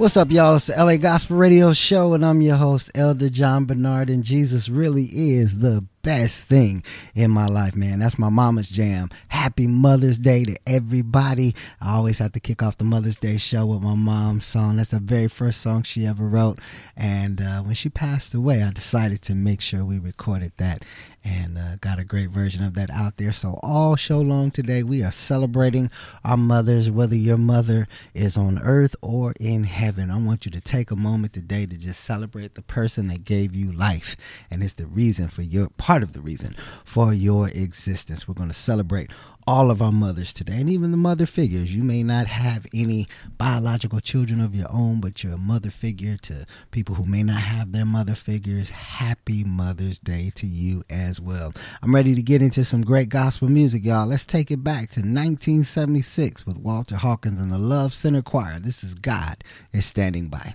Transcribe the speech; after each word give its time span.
What's 0.00 0.16
up, 0.16 0.30
y'all? 0.30 0.56
It's 0.56 0.68
the 0.68 0.82
LA 0.82 0.96
Gospel 0.96 1.36
Radio 1.36 1.74
Show, 1.74 2.14
and 2.14 2.24
I'm 2.24 2.40
your 2.40 2.56
host, 2.56 2.90
Elder 2.94 3.28
John 3.28 3.66
Bernard. 3.66 4.08
And 4.08 4.24
Jesus 4.24 4.70
really 4.70 5.04
is 5.04 5.58
the 5.58 5.84
best 6.00 6.44
thing 6.44 6.82
in 7.14 7.30
my 7.30 7.44
life, 7.44 7.76
man. 7.76 7.98
That's 7.98 8.18
my 8.18 8.30
mama's 8.30 8.70
jam. 8.70 9.10
Happy 9.28 9.66
Mother's 9.66 10.18
Day 10.18 10.44
to 10.46 10.56
everybody. 10.66 11.54
I 11.82 11.96
always 11.96 12.16
have 12.16 12.32
to 12.32 12.40
kick 12.40 12.62
off 12.62 12.78
the 12.78 12.84
Mother's 12.84 13.18
Day 13.18 13.36
show 13.36 13.66
with 13.66 13.82
my 13.82 13.94
mom's 13.94 14.46
song. 14.46 14.76
That's 14.76 14.88
the 14.88 15.00
very 15.00 15.28
first 15.28 15.60
song 15.60 15.82
she 15.82 16.06
ever 16.06 16.26
wrote. 16.26 16.58
And 16.96 17.42
uh, 17.42 17.60
when 17.60 17.74
she 17.74 17.90
passed 17.90 18.32
away, 18.32 18.62
I 18.62 18.70
decided 18.70 19.20
to 19.20 19.34
make 19.34 19.60
sure 19.60 19.84
we 19.84 19.98
recorded 19.98 20.52
that 20.56 20.82
and 21.22 21.58
uh, 21.58 21.76
got 21.80 21.98
a 21.98 22.04
great 22.04 22.30
version 22.30 22.64
of 22.64 22.74
that 22.74 22.90
out 22.90 23.16
there. 23.16 23.32
So, 23.32 23.60
all 23.62 23.96
show 23.96 24.20
long 24.20 24.50
today, 24.50 24.82
we 24.82 25.02
are 25.02 25.12
celebrating 25.12 25.90
our 26.24 26.36
mothers, 26.36 26.90
whether 26.90 27.16
your 27.16 27.36
mother 27.36 27.88
is 28.14 28.36
on 28.36 28.58
earth 28.60 28.96
or 29.02 29.34
in 29.38 29.64
heaven. 29.64 30.10
I 30.10 30.18
want 30.18 30.44
you 30.44 30.50
to 30.52 30.60
take 30.60 30.90
a 30.90 30.96
moment 30.96 31.32
today 31.32 31.66
to 31.66 31.76
just 31.76 32.02
celebrate 32.02 32.54
the 32.54 32.62
person 32.62 33.08
that 33.08 33.24
gave 33.24 33.54
you 33.54 33.70
life. 33.70 34.16
And 34.50 34.62
it's 34.62 34.74
the 34.74 34.86
reason 34.86 35.28
for 35.28 35.42
your 35.42 35.68
part 35.70 36.02
of 36.02 36.12
the 36.12 36.20
reason 36.20 36.56
for 36.84 37.12
your 37.12 37.48
existence. 37.48 38.26
We're 38.26 38.34
going 38.34 38.48
to 38.48 38.54
celebrate 38.54 39.10
all 39.50 39.68
of 39.68 39.82
our 39.82 39.90
mothers 39.90 40.32
today, 40.32 40.60
and 40.60 40.70
even 40.70 40.92
the 40.92 40.96
mother 40.96 41.26
figures. 41.26 41.74
You 41.74 41.82
may 41.82 42.04
not 42.04 42.28
have 42.28 42.68
any 42.72 43.08
biological 43.36 43.98
children 43.98 44.40
of 44.40 44.54
your 44.54 44.70
own, 44.70 45.00
but 45.00 45.24
you're 45.24 45.32
a 45.32 45.38
mother 45.38 45.70
figure 45.70 46.16
to 46.18 46.46
people 46.70 46.94
who 46.94 47.04
may 47.04 47.24
not 47.24 47.40
have 47.40 47.72
their 47.72 47.84
mother 47.84 48.14
figures. 48.14 48.70
Happy 48.70 49.42
Mother's 49.42 49.98
Day 49.98 50.30
to 50.36 50.46
you 50.46 50.84
as 50.88 51.20
well. 51.20 51.52
I'm 51.82 51.92
ready 51.92 52.14
to 52.14 52.22
get 52.22 52.42
into 52.42 52.64
some 52.64 52.82
great 52.82 53.08
gospel 53.08 53.48
music, 53.48 53.84
y'all. 53.84 54.06
Let's 54.06 54.24
take 54.24 54.52
it 54.52 54.62
back 54.62 54.90
to 54.90 55.00
1976 55.00 56.46
with 56.46 56.56
Walter 56.56 56.98
Hawkins 56.98 57.40
and 57.40 57.50
the 57.50 57.58
Love 57.58 57.92
Center 57.92 58.22
Choir. 58.22 58.60
This 58.60 58.84
is 58.84 58.94
God 58.94 59.42
is 59.72 59.84
Standing 59.84 60.28
By. 60.28 60.54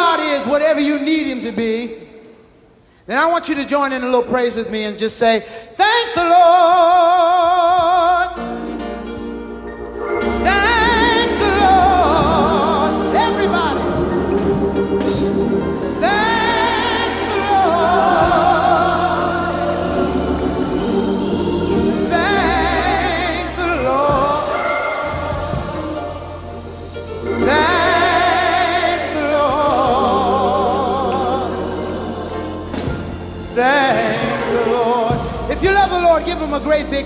God 0.00 0.20
is 0.20 0.46
whatever 0.46 0.80
you 0.80 0.98
need 0.98 1.26
him 1.26 1.42
to 1.42 1.52
be, 1.52 1.94
then 3.04 3.18
I 3.18 3.26
want 3.26 3.50
you 3.50 3.54
to 3.56 3.66
join 3.66 3.92
in 3.92 4.02
a 4.02 4.06
little 4.06 4.22
praise 4.22 4.54
with 4.54 4.70
me 4.70 4.84
and 4.84 4.98
just 4.98 5.18
say, 5.18 5.40
Thank 5.40 6.14
the 6.14 6.24
Lord. 6.24 7.19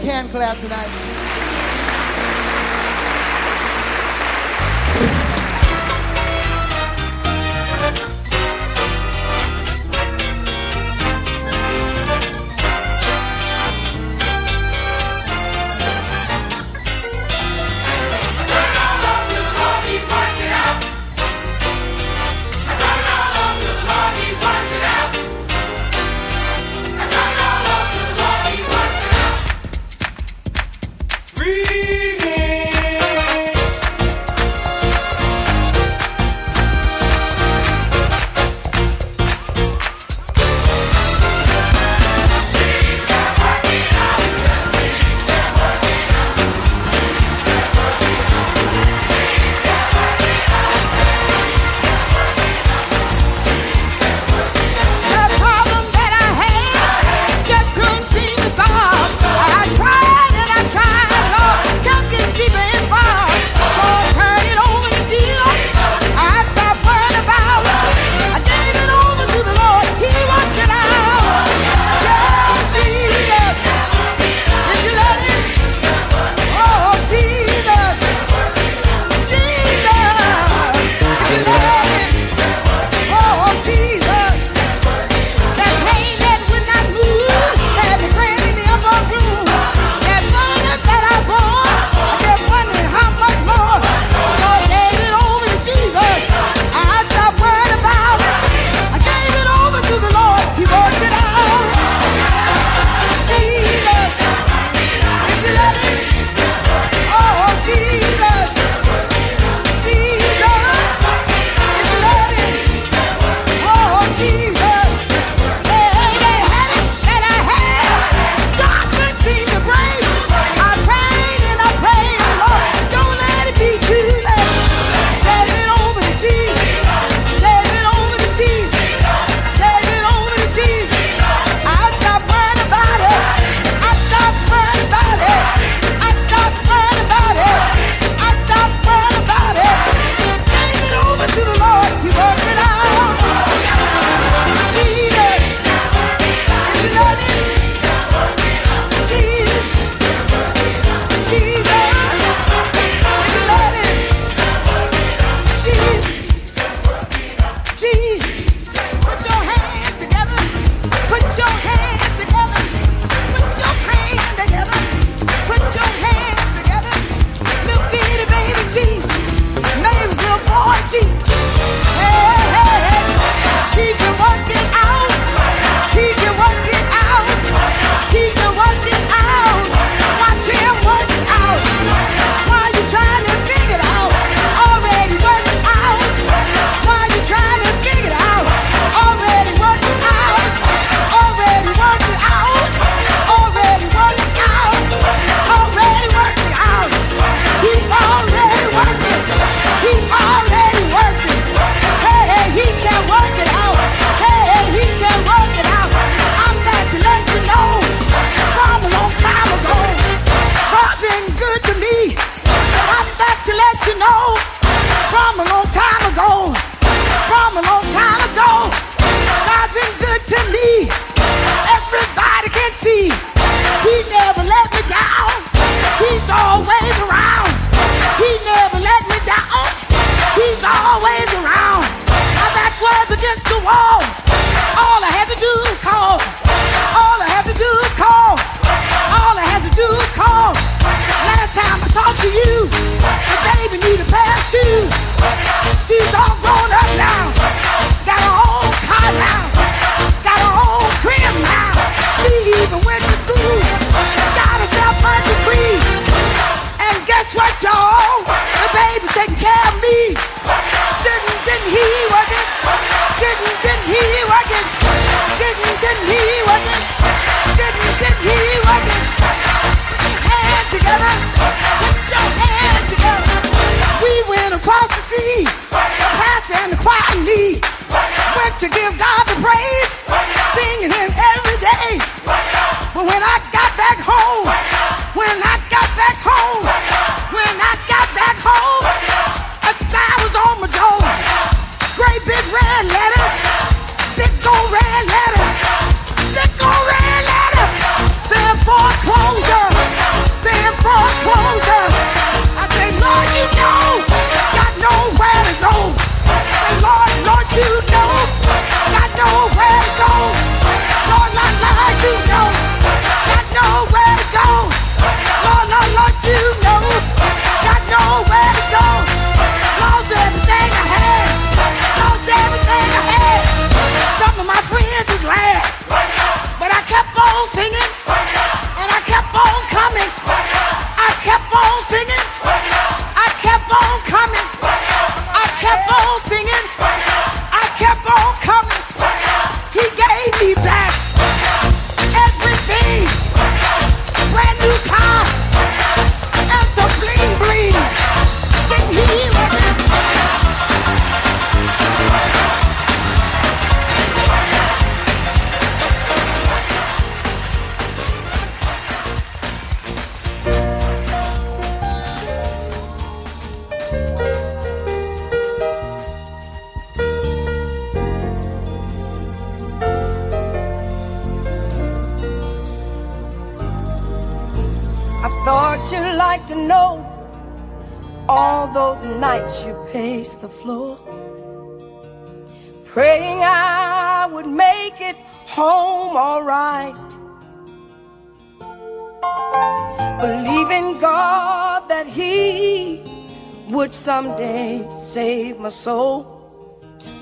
Hand 0.05 0.31
clap 0.31 0.59
tonight. 0.59 0.94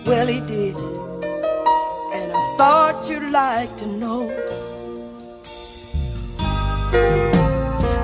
Well, 0.04 0.26
He 0.26 0.40
did. 0.40 0.76
And 0.76 2.32
I 2.32 2.54
thought 2.58 3.08
you'd 3.08 3.30
like 3.30 3.76
to 3.76 3.86
know. 3.86 4.30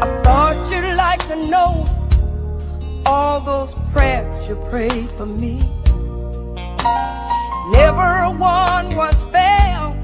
I 0.01 0.21
thought 0.25 0.71
you'd 0.71 0.95
like 0.97 1.27
to 1.27 1.37
know 1.49 1.89
all 3.05 3.41
those 3.41 3.75
prayers 3.93 4.49
you 4.49 4.55
prayed 4.71 5.11
for 5.11 5.27
me. 5.27 5.61
Never 7.73 8.31
one 8.39 8.95
once 8.95 9.25
fell 9.25 9.97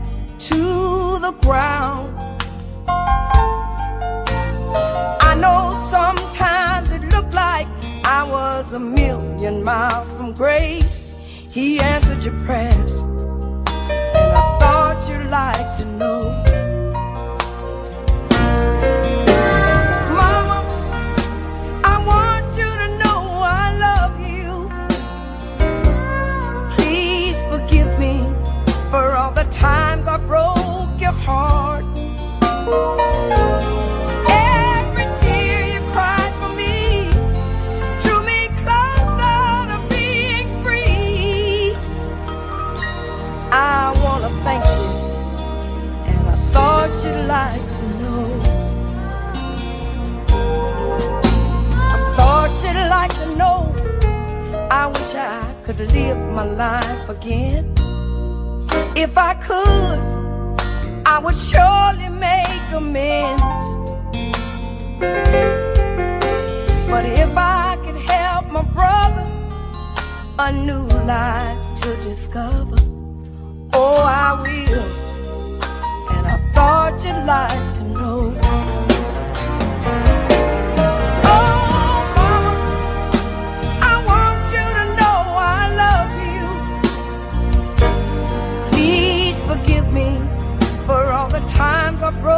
to 0.50 1.18
the 1.20 1.32
ground. 1.42 2.10
I 5.28 5.36
know 5.38 5.74
sometimes 5.90 6.92
it 6.92 7.02
looked 7.12 7.34
like 7.34 7.68
I 8.04 8.24
was 8.28 8.72
a 8.72 8.80
million 8.80 9.62
miles 9.62 10.10
from 10.12 10.32
grace. 10.32 11.03
He 11.54 11.78
answered 11.78 12.24
your 12.24 12.34
prayers, 12.44 13.02
and 13.02 14.32
I 14.40 14.58
thought 14.58 15.08
you'd 15.08 15.30
like 15.30 15.76
to 15.76 15.84
know. 15.84 16.22
Mama, 20.18 20.58
I 21.84 22.02
want 22.04 22.46
you 22.58 22.70
to 22.82 22.88
know 22.98 23.20
I 23.44 23.66
love 23.86 24.18
you. 24.18 24.68
Please 26.74 27.40
forgive 27.42 28.00
me 28.00 28.34
for 28.90 29.12
all 29.12 29.30
the 29.30 29.44
times 29.44 30.08
I 30.08 30.16
broke 30.16 31.00
your 31.00 31.12
heart. 31.12 31.84
Could 55.64 55.78
live 55.78 56.18
my 56.18 56.44
life 56.44 57.08
again. 57.08 57.72
If 58.94 59.16
I 59.16 59.32
could, 59.32 59.98
I 61.06 61.18
would 61.24 61.34
surely 61.34 62.10
make 62.10 62.66
amends. 62.70 63.66
But 66.90 67.06
if 67.06 67.32
I 67.34 67.78
could 67.82 67.96
help 67.96 68.50
my 68.50 68.62
brother 68.76 69.26
a 70.38 70.52
new 70.52 70.86
life 71.06 71.80
to 71.80 71.96
discover, 72.02 72.76
oh, 73.72 74.04
I 74.04 74.42
will. 74.42 74.88
And 76.14 76.26
I 76.26 76.52
thought 76.54 77.02
you'd 77.02 77.24
like 77.24 77.74
to 77.76 77.84
know. 77.84 78.43
Times 91.64 92.02
I 92.02 92.10
broke 92.20 92.33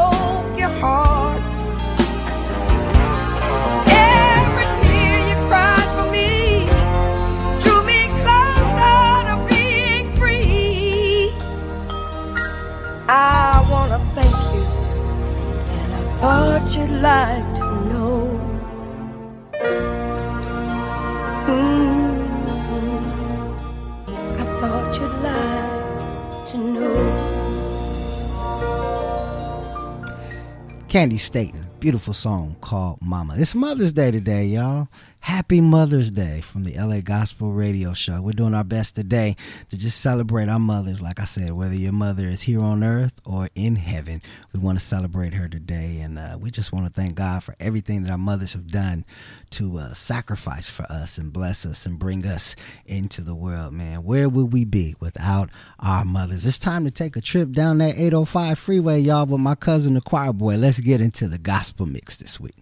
Candi 30.97 31.21
Staton, 31.21 31.67
beautiful 31.79 32.15
song 32.15 32.57
called 32.63 32.97
Mama. 33.03 33.35
It's 33.37 33.55
Mother's 33.55 33.93
Day 33.93 34.11
today, 34.11 34.47
y'all. 34.47 34.89
Happy 35.27 35.61
Mother's 35.61 36.13
Day 36.13 36.41
from 36.41 36.63
the 36.63 36.75
LA 36.79 37.01
Gospel 37.01 37.51
Radio 37.51 37.93
Show. 37.93 38.21
We're 38.21 38.31
doing 38.31 38.55
our 38.55 38.63
best 38.63 38.95
today 38.95 39.35
to 39.71 39.77
just 39.77 40.01
celebrate 40.01 40.49
our 40.49 40.61
mothers. 40.61 41.03
Like 41.03 41.19
I 41.19 41.25
said, 41.25 41.51
whether 41.51 41.75
your 41.75 41.91
mother 41.91 42.29
is 42.29 42.43
here 42.43 42.63
on 42.63 42.85
earth 42.85 43.13
or 43.25 43.51
in 43.57 43.75
heaven, 43.75 44.23
we 44.53 44.61
want 44.61 44.79
to 44.79 44.85
celebrate 44.85 45.35
her 45.35 45.49
today. 45.49 45.99
And 45.99 46.17
uh, 46.17 46.39
we 46.41 46.53
just 46.53 46.73
want 46.73 46.87
to 46.87 46.93
thank 46.93 47.17
God 47.17 47.43
for 47.43 47.57
everything 47.59 48.05
that 48.05 48.13
our 48.13 48.17
mothers 48.17 48.53
have 48.53 48.69
done 48.69 49.05
to 49.51 49.79
uh, 49.79 49.95
sacrifice 49.95 50.71
for 50.71 50.85
us 50.85 51.19
and 51.19 51.33
bless 51.33 51.67
us 51.67 51.87
and 51.87 51.99
bring 51.99 52.25
us 52.25 52.55
into 52.87 53.21
the 53.21 53.35
world, 53.35 53.73
man. 53.73 54.05
Where 54.05 54.29
would 54.29 54.53
we 54.53 54.65
be 54.65 54.95
without 55.01 55.51
our 55.81 56.05
mothers? 56.05 56.47
It's 56.47 56.57
time 56.57 56.85
to 56.85 56.93
take 56.93 57.17
a 57.17 57.21
trip 57.21 57.51
down 57.51 57.79
that 57.79 57.99
805 57.99 58.61
freeway, 58.61 59.01
y'all, 59.01 59.27
with 59.27 59.41
my 59.41 59.57
cousin, 59.57 59.95
the 59.95 60.01
choir 60.01 60.33
boy. 60.33 60.57
Let's 60.57 60.79
get 60.79 61.01
into 61.01 61.27
the 61.27 61.39
gospel 61.39 61.85
mix 61.85 62.17
this 62.17 62.39
week. 62.39 62.55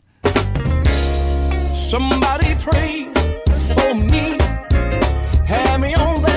Somebody 1.74 2.54
pray 2.60 3.08
for 3.74 3.94
me. 3.94 4.38
Have 5.44 5.80
me 5.80 5.92
on 5.94 6.22
their 6.22 6.33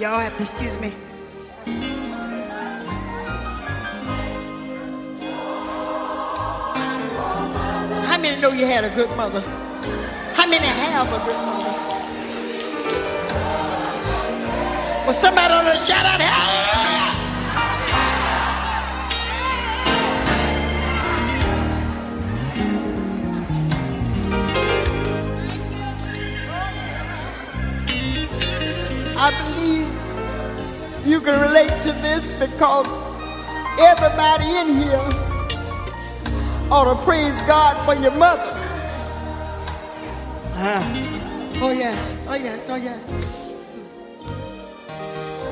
Y'all 0.00 0.18
have 0.18 0.34
to 0.38 0.44
excuse 0.44 0.80
me. 0.80 0.94
How 8.06 8.18
many 8.18 8.40
know 8.40 8.52
you 8.52 8.64
had 8.64 8.84
a 8.84 8.94
good 8.94 9.14
mother? 9.14 9.42
How 10.32 10.48
many 10.48 10.64
have 10.64 11.06
a 11.06 11.18
good 11.26 11.36
mother? 11.36 11.70
Well, 15.04 15.12
somebody 15.12 15.52
ought 15.52 15.70
to 15.70 15.76
shout 15.76 16.06
out, 16.06 16.18
hallelujah! 16.18 16.59
You 31.10 31.20
can 31.20 31.40
relate 31.40 31.82
to 31.82 31.92
this 32.00 32.30
because 32.38 32.86
everybody 33.80 34.46
in 34.62 34.78
here 34.78 35.08
ought 36.70 36.94
to 36.94 37.04
praise 37.04 37.34
God 37.48 37.74
for 37.84 38.00
your 38.00 38.12
mother. 38.12 38.52
Ah. 40.54 40.82
Oh, 41.62 41.72
yes. 41.72 42.16
Oh, 42.28 42.36
yes. 42.36 42.64
Oh, 42.68 42.76
yes. 42.76 43.02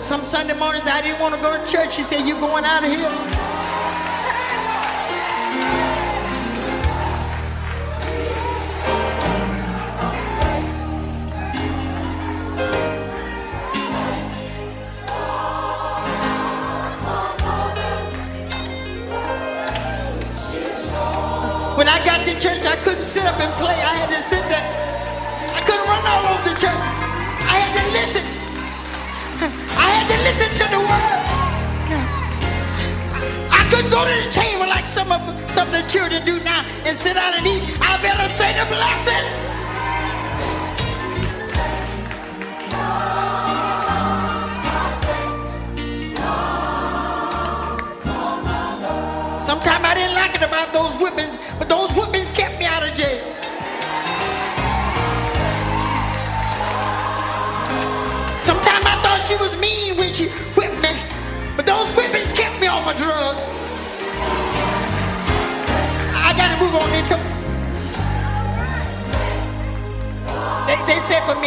Some 0.06 0.22
Sunday 0.22 0.56
mornings 0.56 0.86
I 0.86 1.02
didn't 1.02 1.20
want 1.20 1.34
to 1.34 1.40
go 1.40 1.52
to 1.52 1.70
church. 1.70 1.96
She 1.96 2.02
said, 2.04 2.26
You're 2.26 2.40
going 2.40 2.64
out 2.64 2.84
of 2.84 2.90
here? 2.90 3.38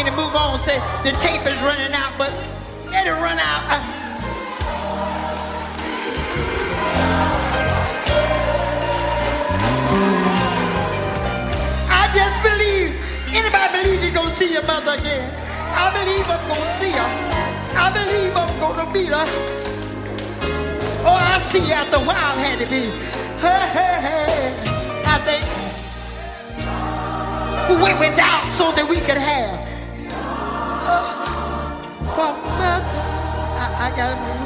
Me 0.04 0.10
to 0.10 0.16
move 0.16 0.36
on, 0.36 0.58
say 0.60 0.80
the 1.04 1.12
tape 1.20 1.46
is 1.46 1.62
running 1.62 1.94
out, 1.94 2.12
but 2.18 2.32
let 2.90 3.06
it 3.06 3.12
run 3.12 3.38
out. 3.38 3.62
I- 3.70 3.86
I 11.90 12.12
just 12.14 12.42
believe. 12.42 12.96
Anybody 13.34 13.68
believe 13.78 14.04
you're 14.04 14.14
gonna 14.14 14.32
see 14.32 14.52
your 14.54 14.64
mother 14.64 14.94
again? 14.94 15.30
I 15.76 15.92
believe 15.94 16.28
I'm 16.30 16.48
gonna 16.48 16.80
see 16.80 16.92
her. 16.92 17.10
I 17.78 17.92
believe 17.92 18.36
I'm 18.36 18.60
gonna 18.60 18.86
meet 18.92 19.10
her. 19.10 19.28
Oh, 21.06 21.20
I 21.34 21.40
see 21.52 21.60
you 21.60 21.74
after 21.74 21.98
a 21.98 22.00
while, 22.00 22.36
had 22.46 22.58
to 22.60 22.66
be. 22.66 22.90
Hey, 23.44 23.64
hey, 23.78 23.96
hey. 24.08 25.04
I 25.06 25.18
think 25.28 25.46
who 27.68 27.84
went 27.84 28.00
without 28.00 28.52
so 28.58 28.72
that 28.72 28.88
we 28.90 28.98
could 28.98 29.18
have. 29.18 29.71
I, 32.20 33.74
I 33.78 33.96
gotta 33.96 34.16
move. 34.16 34.42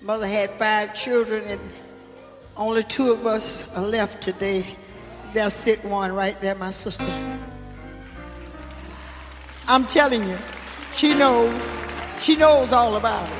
Mother 0.00 0.26
had 0.26 0.50
five 0.58 0.94
children, 0.94 1.44
and 1.44 1.60
only 2.56 2.82
two 2.82 3.10
of 3.10 3.26
us 3.26 3.66
are 3.74 3.82
left 3.82 4.22
today. 4.22 4.66
There's 5.32 5.54
sit 5.54 5.84
one 5.84 6.12
right 6.12 6.38
there, 6.40 6.54
my 6.54 6.70
sister. 6.70 7.38
I'm 9.66 9.86
telling 9.86 10.28
you, 10.28 10.36
she 10.94 11.12
knows. 11.12 11.60
She 12.20 12.36
knows 12.36 12.72
all 12.72 12.96
about 12.96 13.28
it. 13.28 13.34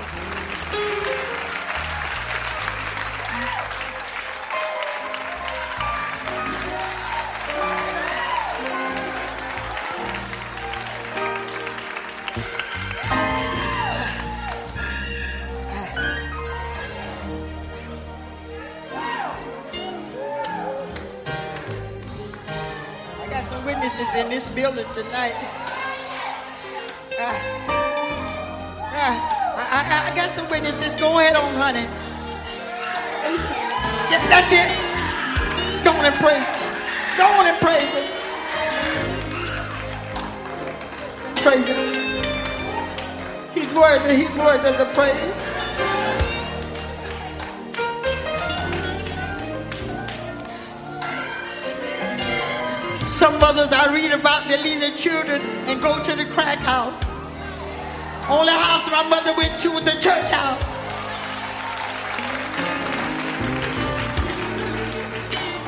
I 23.16 23.26
got 23.30 23.44
some 23.44 23.64
witnesses 23.64 24.14
in 24.16 24.28
this 24.28 24.48
building 24.50 24.86
tonight. 24.92 25.63
Witnesses. 30.55 30.94
Go 31.00 31.18
ahead 31.18 31.34
on, 31.34 31.52
honey. 31.55 31.86
That's 34.30 34.52
it. 34.52 34.70
Go 35.84 35.90
on 35.90 36.05
and 36.07 36.14
praise. 36.22 36.46
Go 37.18 37.26
on 37.26 37.46
and 37.50 37.59
praise 37.59 37.92
him. 37.98 38.07
Praise 41.42 41.66
him. 41.66 41.80
He's 43.52 43.74
worthy. 43.74 44.14
He's 44.14 44.36
worthy 44.38 44.68
of 44.68 44.78
the 44.78 44.86
praise. 44.94 45.34
Some 53.09 53.40
mothers 53.40 53.72
I 53.72 53.92
read 53.92 54.12
about, 54.12 54.46
they 54.46 54.62
leave 54.62 54.78
their 54.78 54.96
children 54.96 55.42
and 55.66 55.82
go 55.82 56.00
to 56.05 56.14
the 56.14 56.26
crack 56.26 56.59
house. 56.59 57.13
Only 58.28 58.52
house 58.54 58.90
my 58.90 59.02
mother 59.06 59.34
went 59.36 59.60
to 59.60 59.70
was 59.70 59.84
the 59.84 59.92
church 60.00 60.30
house. 60.30 60.58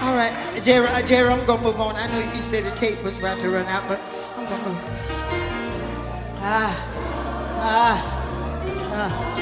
All 0.02 0.16
right, 0.16 0.34
Jerry, 0.64 0.86
uh, 0.86 1.02
Jerry, 1.06 1.28
I'm 1.28 1.44
gonna 1.46 1.62
move 1.62 1.78
on. 1.80 1.96
I 1.96 2.06
know 2.06 2.32
you 2.32 2.40
said 2.40 2.64
the 2.64 2.70
tape 2.74 3.02
was 3.04 3.14
about 3.18 3.38
to 3.40 3.50
run 3.50 3.66
out, 3.66 3.86
but 3.88 4.00
I'm 4.38 4.46
gonna 4.46 4.68
move. 4.68 4.78
Ah, 6.38 6.72
ah, 7.60 8.00
ah. 8.92 9.32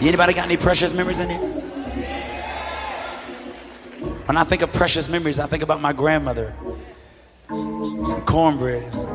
Anybody 0.00 0.32
got 0.32 0.46
any 0.46 0.56
precious 0.56 0.92
memories 0.92 1.18
in 1.18 1.30
here? 1.30 1.57
When 4.28 4.36
I 4.36 4.44
think 4.44 4.60
of 4.60 4.70
precious 4.74 5.08
memories, 5.08 5.40
I 5.40 5.46
think 5.46 5.62
about 5.62 5.80
my 5.80 5.94
grandmother. 5.94 6.52
Some, 7.48 8.04
some 8.06 8.20
cornbread. 8.26 8.94
some- 8.94 9.08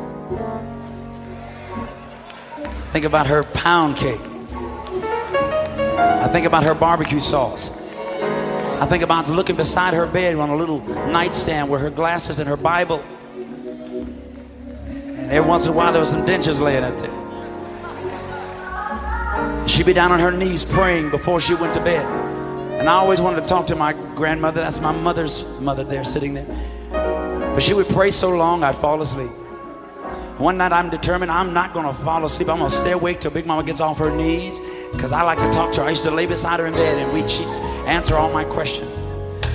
Think 2.93 3.05
about 3.05 3.27
her 3.27 3.43
pound 3.43 3.95
cake. 3.95 4.19
I 5.85 6.27
think 6.31 6.47
about 6.47 6.63
her 6.63 6.73
barbecue 6.73 7.19
sauce. 7.19 7.69
I 8.81 8.87
think 8.87 9.03
about 9.03 9.29
looking 9.29 9.55
beside 9.55 9.93
her 9.93 10.07
bed 10.07 10.33
on 10.33 10.49
a 10.49 10.55
little 10.55 10.79
nightstand 11.11 11.69
with 11.69 11.81
her 11.81 11.91
glasses 11.91 12.39
and 12.39 12.49
her 12.49 12.57
Bible. 12.57 13.03
And 14.87 15.31
every 15.31 15.47
once 15.47 15.67
in 15.67 15.73
a 15.73 15.75
while 15.75 15.91
there 15.91 16.01
were 16.01 16.07
some 16.07 16.25
dentures 16.25 16.59
laying 16.59 16.83
out 16.83 16.97
there. 16.97 17.13
She'd 19.67 19.85
be 19.85 19.93
down 19.93 20.11
on 20.11 20.19
her 20.19 20.31
knees 20.31 20.65
praying 20.65 21.11
before 21.11 21.39
she 21.39 21.53
went 21.53 21.75
to 21.75 21.81
bed. 21.81 22.22
And 22.83 22.89
I 22.89 22.95
always 22.95 23.21
wanted 23.21 23.39
to 23.43 23.47
talk 23.47 23.65
to 23.67 23.77
my 23.77 23.93
grandmother. 24.13 24.59
That's 24.59 24.81
my 24.81 24.91
mother's 24.91 25.45
mother 25.61 25.85
there 25.85 26.03
sitting 26.03 26.33
there. 26.33 26.45
But 26.91 27.63
she 27.63 27.73
would 27.73 27.87
pray 27.87 28.11
so 28.11 28.29
long, 28.29 28.61
I'd 28.61 28.75
fall 28.75 29.01
asleep. 29.01 29.31
One 30.37 30.57
night 30.57 30.73
I'm 30.73 30.89
determined 30.89 31.31
I'm 31.31 31.53
not 31.53 31.73
going 31.73 31.85
to 31.85 31.93
fall 31.93 32.25
asleep. 32.25 32.49
I'm 32.49 32.57
going 32.57 32.69
to 32.69 32.75
stay 32.75 32.91
awake 32.91 33.21
till 33.21 33.31
Big 33.31 33.45
Mama 33.45 33.63
gets 33.63 33.79
off 33.79 33.99
her 33.99 34.13
knees 34.13 34.59
because 34.91 35.13
I 35.13 35.21
like 35.21 35.37
to 35.37 35.49
talk 35.53 35.71
to 35.75 35.79
her. 35.79 35.87
I 35.87 35.91
used 35.91 36.03
to 36.03 36.11
lay 36.11 36.25
beside 36.25 36.59
her 36.59 36.65
in 36.65 36.73
bed 36.73 36.97
and 36.97 37.13
we'd 37.13 37.31
answer 37.87 38.17
all 38.17 38.33
my 38.33 38.43
questions. 38.43 39.05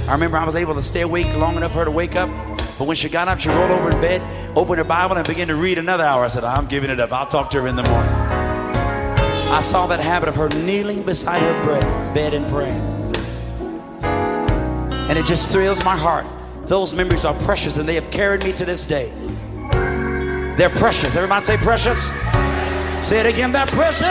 I 0.09 0.13
remember 0.13 0.39
I 0.39 0.47
was 0.47 0.57
able 0.57 0.75
to 0.77 0.81
stay 0.81 1.03
awake 1.03 1.27
long 1.37 1.59
enough 1.59 1.73
for 1.73 1.81
her 1.81 1.85
to 1.85 1.91
wake 1.91 2.17
up. 2.17 2.31
But 2.79 2.87
when 2.87 2.97
she 2.97 3.11
got 3.11 3.29
up, 3.29 3.41
she 3.41 3.51
rolled 3.51 3.73
over 3.73 3.91
in 3.91 4.01
bed, 4.01 4.23
opened 4.57 4.79
her 4.79 4.85
Bible, 4.85 5.19
and 5.19 5.29
began 5.29 5.49
to 5.49 5.57
read 5.57 5.77
another 5.77 6.05
hour. 6.05 6.25
I 6.25 6.29
said, 6.29 6.45
I'm 6.45 6.67
giving 6.67 6.89
it 6.89 6.99
up. 6.99 7.13
I'll 7.13 7.27
talk 7.27 7.51
to 7.51 7.61
her 7.61 7.69
in 7.69 7.77
the 7.77 7.83
morning. 7.83 8.11
I 9.51 9.61
saw 9.61 9.87
that 9.89 10.01
habit 10.01 10.31
of 10.31 10.37
her 10.37 10.49
kneeling 10.49 11.03
beside 11.03 11.43
her 11.43 12.15
bed 12.15 12.33
and 12.33 12.49
praying. 12.49 12.99
And 15.09 15.19
it 15.19 15.25
just 15.25 15.51
thrills 15.51 15.85
my 15.85 15.97
heart. 15.97 16.27
Those 16.67 16.95
memories 16.95 17.25
are 17.25 17.35
precious 17.35 17.79
and 17.79 17.89
they 17.89 17.95
have 17.95 18.11
carried 18.11 18.45
me 18.45 18.53
to 18.53 18.65
this 18.65 18.85
day. 18.85 19.11
They're 20.57 20.71
precious. 20.71 21.17
Everybody 21.17 21.47
say 21.47 21.57
precious. 21.57 22.11
Say 23.01 23.21
it 23.21 23.27
again. 23.27 23.53
They're 23.53 23.67
precious. 23.67 24.07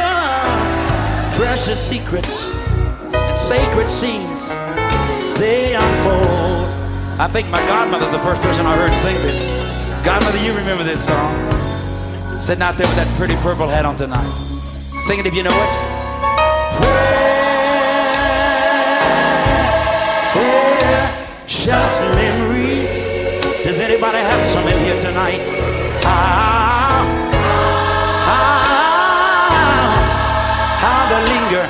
Precious 1.36 1.78
secrets 1.78 2.50
and 3.14 3.38
sacred 3.38 3.88
scenes. 3.88 4.50
They 5.38 5.76
unfold. 5.76 6.66
I 7.20 7.28
think 7.32 7.50
my 7.50 7.60
godmother's 7.68 8.12
the 8.12 8.20
first 8.20 8.42
person 8.42 8.66
I 8.66 8.76
heard 8.76 8.94
sing 9.04 9.16
this. 9.18 10.06
Godmother, 10.06 10.38
you 10.40 10.54
remember 10.54 10.84
this 10.84 11.06
song? 11.06 12.42
Sitting 12.42 12.64
out 12.64 12.78
there 12.78 12.88
with 12.88 12.96
that 12.96 13.08
pretty 13.18 13.36
purple 13.38 13.68
hat 13.68 13.86
on 13.86 13.98
tonight. 13.98 14.30
Sing 15.06 15.20
it 15.20 15.28
if 15.28 15.36
you 15.36 15.44
know 15.44 15.52
it. 15.54 15.97
Precious 21.68 22.00
memories. 22.16 22.94
Does 23.66 23.82
anybody 23.82 24.20
have 24.20 24.42
some 24.46 24.66
in 24.70 24.86
here 24.86 25.02
tonight? 25.02 25.42
Ah, 26.06 27.04
ah, 28.24 28.30
ah, 28.30 28.30
how, 28.30 28.56
how, 29.52 29.90
how 30.80 31.10
they 31.10 31.22
linger. 31.34 31.68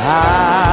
How 0.00 0.63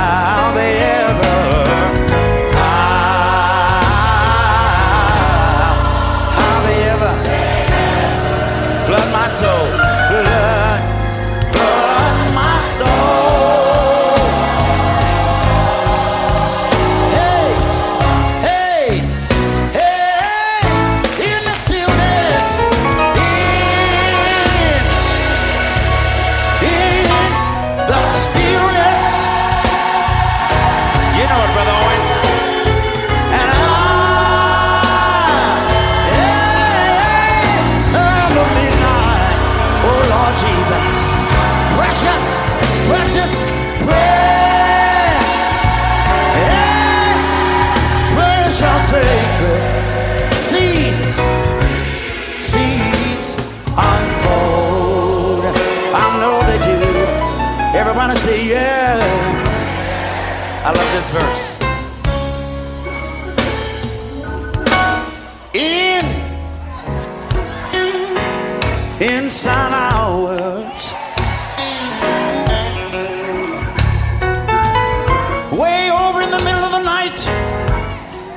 this 61.02 61.12
verse. 61.12 61.46
In 65.54 66.06
inside 69.02 69.74
our 69.74 70.24
words, 70.24 70.94
way 75.60 75.90
over 75.92 76.22
in 76.22 76.30
the 76.30 76.42
middle 76.44 76.64
of 76.64 76.72
the 76.72 76.84
night, 76.84 77.20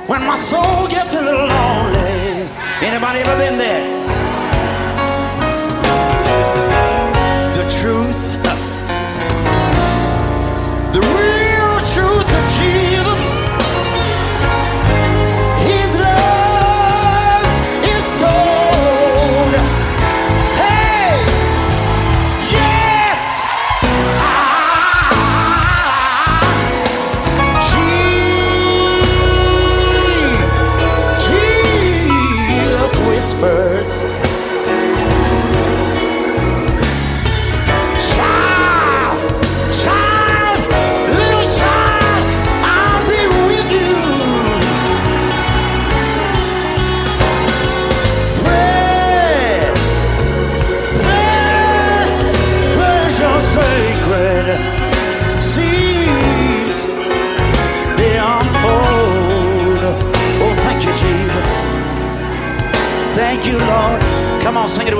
when 0.07 0.25
my 0.25 0.37
soul 0.37 0.87
gets 0.87 1.13
a 1.13 1.21
little 1.21 1.47
lonely. 1.47 2.49
Anybody 2.81 3.19
ever 3.19 3.37
been 3.37 3.57
there? 3.57 3.94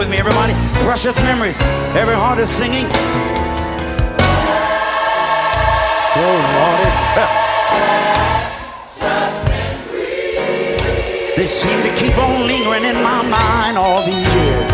With 0.06 0.14
me, 0.14 0.20
everybody. 0.20 0.54
Precious 0.86 1.16
memories. 1.22 1.60
Every 1.96 2.16
heart 2.16 2.40
is 2.40 2.50
singing. 2.50 2.86
Oh. 6.18 6.52
They 11.36 11.46
seem 11.46 11.82
to 11.84 11.94
keep 11.96 12.18
on 12.18 12.48
lingering 12.48 12.86
in 12.86 12.96
my 13.04 13.22
mind 13.22 13.78
all 13.78 14.06
these 14.06 14.34
years. 14.36 14.72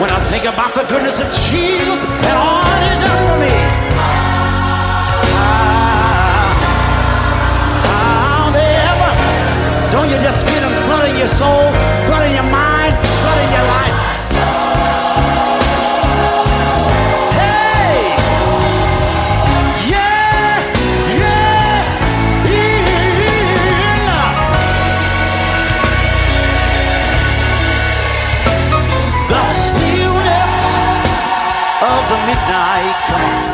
When 0.00 0.10
I 0.10 0.20
think 0.30 0.44
about 0.44 0.74
the 0.74 0.84
goodness 0.84 1.18
of 1.20 1.32
Jesus 1.50 2.04
and 2.28 2.36
all 2.36 2.62
he's 2.84 2.98
done 3.04 3.28
for 3.28 3.38
me. 3.40 3.63
Don't 9.94 10.10
you 10.10 10.18
just 10.18 10.44
feel 10.44 10.60
them 10.60 10.74
flooding 10.86 11.16
your 11.16 11.28
soul, 11.28 11.70
flooding 12.06 12.34
your 12.34 12.42
mind, 12.50 12.96
flooding 13.22 13.50
your 13.54 13.62
life? 13.62 13.94
Hey! 17.38 17.94
Yeah! 19.88 20.58
Yeah! 21.14 21.86
In 22.50 22.82
the 29.30 29.42
stillness 29.62 30.58
of 31.82 32.00
the 32.10 32.18
midnight. 32.26 32.96
Come 33.06 33.22
on. 33.22 33.53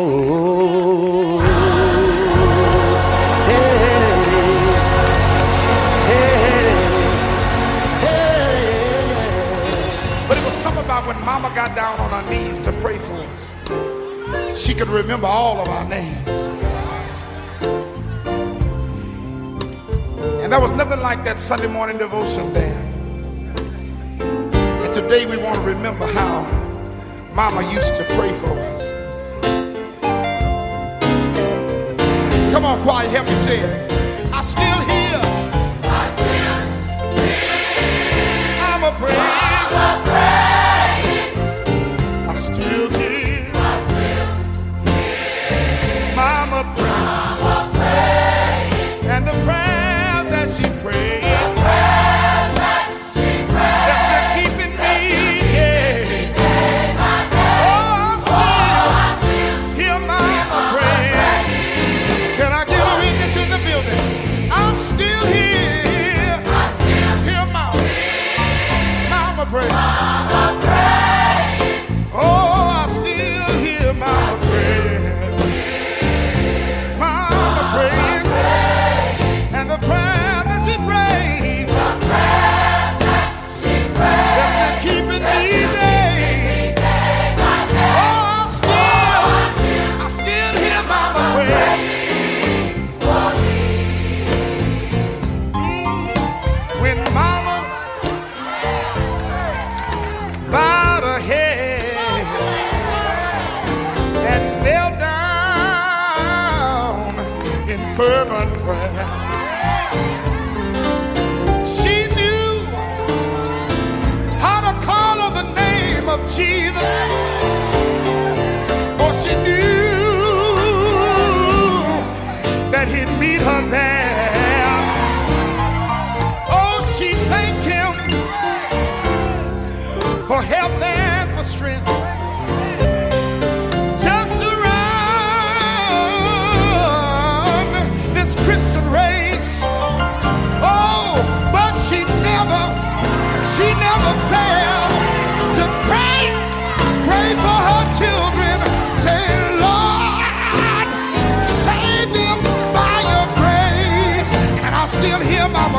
got 11.67 11.75
down 11.75 11.99
on 11.99 12.09
her 12.23 12.31
knees 12.31 12.59
to 12.59 12.71
pray 12.81 12.97
for 12.97 13.13
us, 13.13 13.53
she 14.59 14.73
could 14.73 14.87
remember 14.87 15.27
all 15.27 15.61
of 15.61 15.67
our 15.67 15.87
names. 15.87 16.27
And 20.41 20.51
there 20.51 20.59
was 20.59 20.71
nothing 20.71 21.01
like 21.01 21.23
that 21.23 21.39
Sunday 21.39 21.67
morning 21.67 21.99
devotion 21.99 22.51
there. 22.51 22.81
And 24.19 24.91
today 24.95 25.27
we 25.27 25.37
want 25.37 25.53
to 25.57 25.61
remember 25.61 26.07
how 26.07 26.41
Mama 27.35 27.71
used 27.71 27.93
to 27.93 28.03
pray 28.15 28.33
for 28.33 28.57
us. 28.71 28.91
Come 32.51 32.65
on, 32.65 32.81
choir, 32.81 33.07
help 33.07 33.27
me 33.27 33.35
sing. 33.35 33.63
I 34.33 34.41
still 34.41 34.81
hear. 34.89 35.19
I 35.83 36.09
still 36.17 36.57
hear. 37.21 37.45
I'm 38.63 38.83
a 38.83 38.91
prayer. 38.97 40.10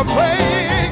praying. 0.05 0.92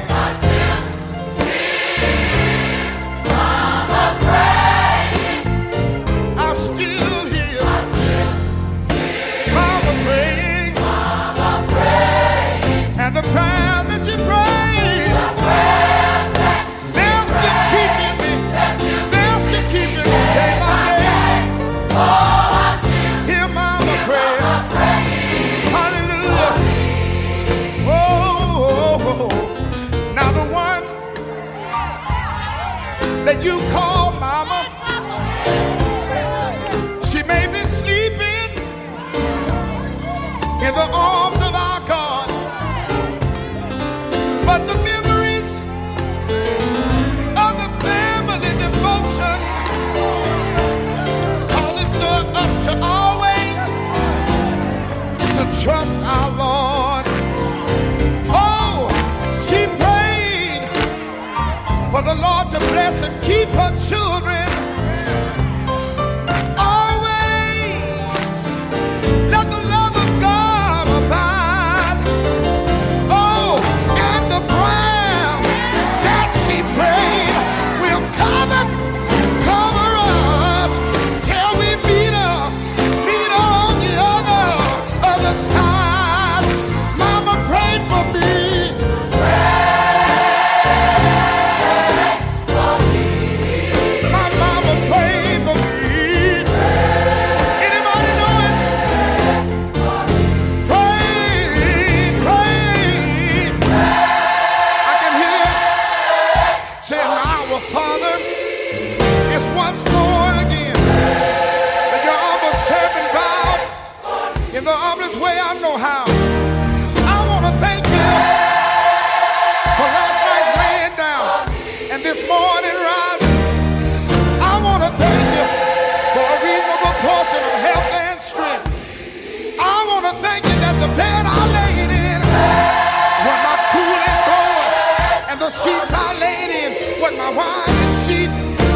wine 137.35 137.93
and. 138.05 138.29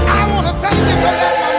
I 0.07 0.31
want 0.31 0.47
to 0.47 0.53
thank 0.61 0.77
you 0.77 0.95
for 1.01 1.11
letting 1.11 1.49
me. 1.49 1.54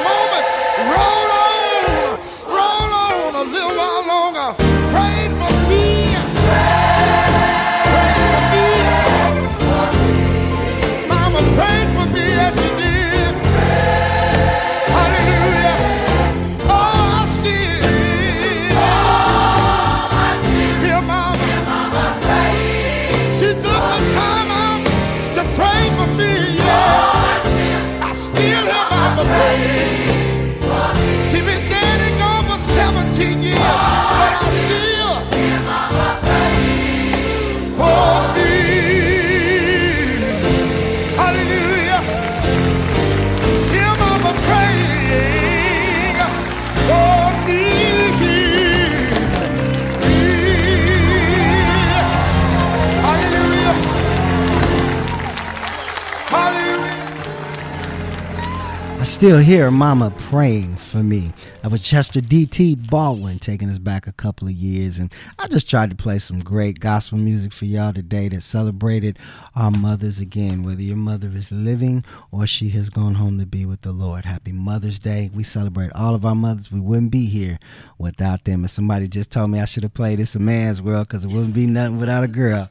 Still 59.17 59.39
hear 59.39 59.71
Mama 59.71 60.13
praying 60.19 60.77
for 60.77 60.99
me. 60.99 61.33
That 61.63 61.71
was 61.71 61.81
Chester 61.81 62.21
D.T. 62.21 62.75
Baldwin 62.75 63.39
taking 63.39 63.71
us 63.71 63.79
back 63.79 64.07
a 64.07 64.13
couple 64.13 64.47
of 64.47 64.53
years. 64.53 64.99
And 64.99 65.11
I 65.39 65.49
just 65.49 65.71
tried 65.71 65.89
to 65.89 65.97
play 65.97 66.19
some 66.19 66.41
great 66.41 66.81
gospel 66.81 67.17
music 67.17 67.55
for 67.55 67.65
y'all 67.65 67.95
today 67.95 68.29
that 68.29 68.43
celebrated 68.43 69.19
our 69.55 69.71
mothers 69.71 70.19
again, 70.19 70.63
whether 70.65 70.83
your 70.83 70.99
mother 70.99 71.33
is 71.35 71.51
living 71.51 72.05
or 72.31 72.47
she 72.47 72.69
has 72.71 72.91
gone 72.91 73.15
home 73.15 73.39
to 73.39 73.47
be 73.47 73.65
with 73.65 73.81
the 73.81 73.93
Lord. 73.93 74.27
Happy 74.27 74.53
Mother's 74.53 74.99
Day. 74.99 75.31
We 75.33 75.45
celebrate 75.45 75.95
all 75.95 76.15
of 76.15 76.27
our 76.27 76.35
mothers. 76.35 76.71
We 76.71 76.81
wouldn't 76.81 77.11
be 77.11 77.25
here 77.25 77.59
without 77.97 78.45
them. 78.45 78.65
And 78.65 78.71
somebody 78.71 79.09
just 79.09 79.31
told 79.31 79.49
me 79.49 79.61
I 79.61 79.65
should 79.65 79.85
have 79.85 79.95
played 79.95 80.19
this 80.19 80.35
a 80.35 80.41
man's 80.41 80.83
world 80.83 81.09
because 81.09 81.25
it 81.25 81.29
wouldn't 81.29 81.55
be 81.55 81.65
nothing 81.65 81.97
without 81.97 82.23
a 82.23 82.29
girl. 82.29 82.69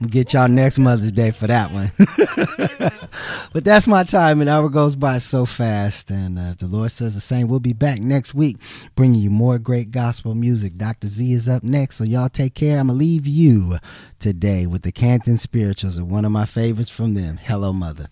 We'll 0.00 0.10
get 0.10 0.32
y'all 0.32 0.48
next 0.48 0.78
Mother's 0.78 1.12
Day 1.12 1.30
for 1.30 1.46
that 1.46 1.72
one. 1.72 1.92
but 3.52 3.64
that's 3.64 3.86
my 3.86 4.04
time. 4.04 4.40
An 4.40 4.48
hour 4.48 4.68
goes 4.68 4.96
by 4.96 5.18
so 5.18 5.46
fast. 5.46 6.10
And 6.10 6.38
uh, 6.38 6.42
if 6.52 6.58
the 6.58 6.66
Lord 6.66 6.90
says 6.90 7.14
the 7.14 7.20
same, 7.20 7.48
we'll 7.48 7.60
be 7.60 7.72
back 7.72 8.00
next 8.00 8.34
week 8.34 8.56
bringing 8.96 9.20
you 9.20 9.30
more 9.30 9.58
great 9.58 9.90
gospel 9.90 10.34
music. 10.34 10.74
Dr. 10.74 11.06
Z 11.06 11.32
is 11.32 11.48
up 11.48 11.62
next. 11.62 11.96
So 11.96 12.04
y'all 12.04 12.28
take 12.28 12.54
care. 12.54 12.78
I'm 12.78 12.88
going 12.88 12.98
to 12.98 13.04
leave 13.04 13.26
you 13.26 13.78
today 14.18 14.66
with 14.66 14.82
the 14.82 14.92
Canton 14.92 15.38
Spirituals 15.38 15.96
and 15.96 16.10
one 16.10 16.24
of 16.24 16.32
my 16.32 16.46
favorites 16.46 16.90
from 16.90 17.14
them. 17.14 17.38
Hello, 17.38 17.72
Mother. 17.72 18.08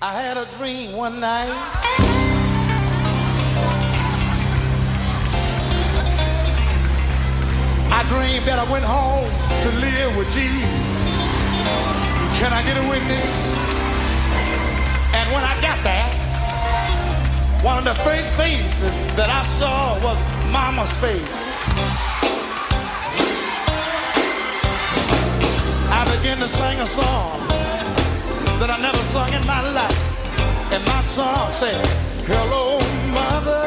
I 0.00 0.20
had 0.20 0.36
a 0.36 0.46
dream 0.56 0.96
one 0.96 1.20
night. 1.20 2.30
I 8.02 8.08
dreamed 8.08 8.44
that 8.46 8.58
I 8.58 8.66
went 8.66 8.82
home 8.82 9.30
to 9.62 9.70
live 9.78 10.16
with 10.18 10.26
Jesus. 10.34 10.66
Can 12.42 12.50
I 12.50 12.58
get 12.66 12.74
a 12.74 12.82
witness? 12.90 13.30
And 15.14 15.30
when 15.30 15.44
I 15.46 15.54
got 15.62 15.78
there, 15.86 16.10
one 17.62 17.78
of 17.78 17.84
the 17.84 17.94
first 18.02 18.34
faces 18.34 18.90
that 19.14 19.30
I 19.30 19.46
saw 19.54 19.94
was 20.02 20.18
Mama's 20.50 20.90
face. 20.98 21.30
I 25.86 26.02
began 26.18 26.38
to 26.38 26.48
sing 26.48 26.80
a 26.82 26.86
song 26.88 27.38
that 28.58 28.66
I 28.68 28.82
never 28.82 28.98
sung 29.14 29.32
in 29.32 29.46
my 29.46 29.62
life. 29.70 30.72
And 30.74 30.84
my 30.86 31.02
song 31.04 31.52
said, 31.52 31.78
Hello, 32.26 32.80
mother. 33.14 33.61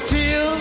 The 0.00 0.06
tears, 0.06 0.57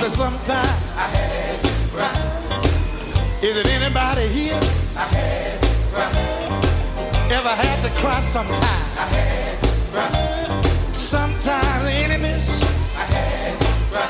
I 0.00 0.04
said 0.04 0.12
sometimes 0.12 0.80
I 0.96 1.08
had 1.12 1.60
to 1.60 1.68
cry. 1.92 2.16
Is 3.42 3.54
it 3.54 3.66
anybody 3.66 4.28
here? 4.28 4.58
I 4.96 5.04
had 5.12 5.60
to 5.60 5.68
cry. 5.92 6.08
Ever 7.28 7.48
had 7.50 7.78
to 7.84 7.90
cry 8.00 8.22
sometime? 8.22 8.84
I 8.96 9.06
had 9.12 9.60
to 9.60 9.68
cry. 9.92 10.92
Sometimes 10.94 11.84
enemies. 11.84 12.48
I 12.96 13.04
had 13.12 13.60
to 13.60 13.66
cry. 13.92 14.08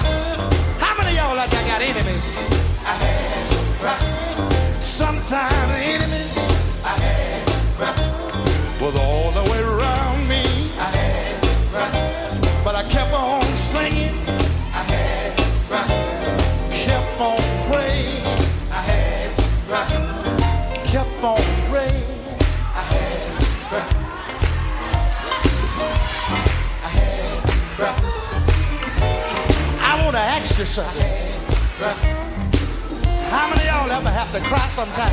How 0.79 0.95
many 0.97 1.17
y'all 1.17 1.35
like 1.35 1.53
I 1.53 1.63
got 1.67 1.83
enemies? 1.83 2.39
I 2.87 2.95
had 3.03 3.51
to 3.51 3.59
cry. 3.81 3.99
Sometimes 4.81 5.73
enemies. 5.75 6.39
I 6.87 6.95
had 7.03 7.47
to 7.49 7.59
cry. 7.75 7.95
Was 8.81 8.95
all 8.95 9.33
I 30.61 30.63
want 30.63 30.75
to 30.75 30.83
ask 30.83 30.93
you 30.93 31.85
something. 31.87 32.21
How 33.31 33.49
many 33.49 33.61
of 33.61 33.67
y'all 33.67 33.91
ever 33.91 34.11
have 34.11 34.31
to 34.33 34.41
cry 34.41 34.69
sometime? 34.69 35.11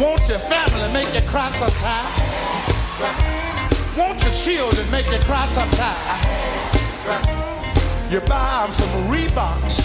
Won't 0.00 0.28
your 0.28 0.38
family 0.38 0.92
make 0.92 1.12
you 1.12 1.28
cry 1.28 1.50
sometime? 1.50 2.06
Won't 3.98 4.22
your 4.22 4.32
children 4.34 4.88
make 4.92 5.10
you 5.10 5.18
cry 5.26 5.48
sometime? 5.48 5.98
You 8.08 8.20
buy 8.20 8.62
them 8.62 8.70
some 8.70 8.88
Reeboks. 9.10 9.82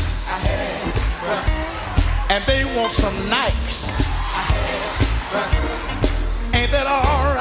And 2.29 2.43
they 2.45 2.65
want 2.77 2.91
some 2.91 3.15
Nikes. 3.31 3.89
Ain't 6.53 6.71
that 6.71 6.85
all 6.85 7.31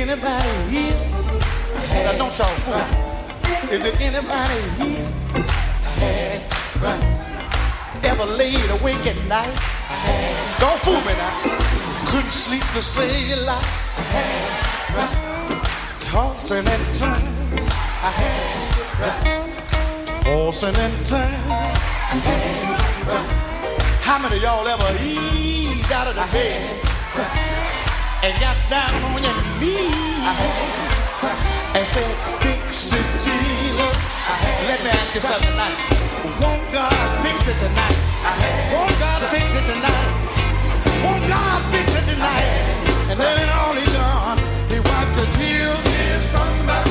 anybody 0.00 0.48
here? 0.70 0.96
Now 2.04 2.12
don't 2.16 2.36
y'all 2.38 2.56
fool. 2.64 3.70
Is 3.70 3.84
it 3.84 4.00
anybody 4.00 4.60
here? 4.80 5.06
Ever 8.02 8.24
laid 8.24 8.70
awake 8.80 9.04
at 9.06 9.18
night? 9.28 9.54
Don't 10.58 10.80
fool 10.80 11.00
me 11.04 11.12
now. 11.20 11.34
Couldn't 12.06 12.30
sleep 12.30 12.62
to 12.72 12.82
save 12.82 13.28
your 13.28 13.44
life. 13.44 13.68
Tossing 16.00 16.66
and 16.66 16.84
turning. 16.96 17.68
Tossing 20.24 20.76
and 20.76 21.06
turning. 21.06 21.60
How 24.00 24.18
many 24.18 24.40
y'all 24.40 24.66
ever 24.66 25.04
eased 25.04 25.92
out 25.92 26.06
of 26.06 26.14
the 26.14 26.26
bed 26.32 27.59
and 28.22 28.38
got 28.38 28.56
down 28.68 28.92
on 29.08 29.22
your 29.22 29.32
knees 29.60 29.96
and 31.72 31.86
said, 31.86 32.12
Fix 32.44 32.92
it, 32.92 33.06
Jesus. 33.24 33.98
Let 34.68 34.78
me 34.84 34.90
ask 34.90 35.14
you 35.14 35.20
something 35.22 35.48
tonight. 35.48 35.76
Won't 36.40 36.64
God 36.72 36.92
fix 37.24 37.40
it 37.48 37.58
tonight? 37.64 37.96
Won't 38.72 38.92
God 39.00 39.22
fix 39.32 39.46
it 39.56 39.64
tonight? 39.72 40.10
Won't 41.04 41.24
God 41.28 41.60
fix 41.72 41.88
it 41.96 42.04
tonight? 42.12 42.48
And 43.08 43.18
then 43.18 43.36
it 43.40 43.48
all 43.56 43.74
He 43.74 43.86
done. 43.96 44.38
He 44.68 44.78
wiped 44.84 45.14
the 45.16 45.26
tears 45.40 46.24
from 46.32 46.66
my 46.66 46.89